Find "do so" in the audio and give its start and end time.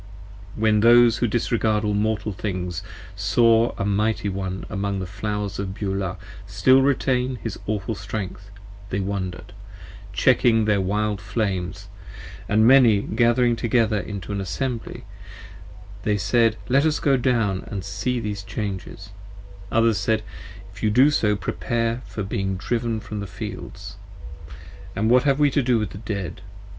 20.89-21.35